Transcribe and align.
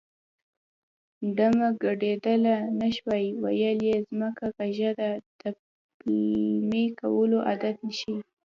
ډمه 1.35 1.69
ګډېدلی 1.83 2.55
نه 2.79 2.87
شوه 2.95 3.17
ویل 3.43 3.79
یې 3.89 3.97
ځمکه 4.07 4.47
کږه 4.57 4.91
ده 4.99 5.09
د 5.39 5.41
پلمې 5.99 6.85
کولو 6.99 7.37
عادت 7.47 7.77
ښيي 7.97 8.17